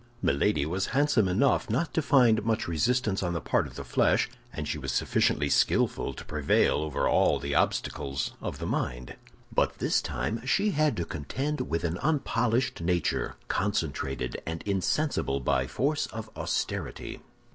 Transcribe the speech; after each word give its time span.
Milady 0.19 0.65
was 0.65 0.87
handsome 0.97 1.27
enough 1.27 1.69
not 1.69 1.93
to 1.93 2.01
find 2.01 2.43
much 2.43 2.67
resistance 2.67 3.21
on 3.21 3.33
the 3.33 3.39
part 3.39 3.67
of 3.67 3.75
the 3.75 3.83
flesh, 3.83 4.31
and 4.51 4.67
she 4.67 4.79
was 4.79 4.91
sufficiently 4.91 5.47
skillful 5.47 6.11
to 6.15 6.25
prevail 6.25 6.77
over 6.77 7.07
all 7.07 7.37
the 7.37 7.53
obstacles 7.53 8.33
of 8.41 8.57
the 8.57 8.65
mind. 8.65 9.15
But 9.53 9.77
this 9.77 10.01
time 10.01 10.43
she 10.43 10.71
had 10.71 10.97
to 10.97 11.05
contend 11.05 11.69
with 11.69 11.83
an 11.83 11.99
unpolished 11.99 12.81
nature, 12.81 13.35
concentrated 13.47 14.41
and 14.43 14.63
insensible 14.63 15.39
by 15.39 15.67
force 15.67 16.07
of 16.07 16.31
austerity. 16.35 17.19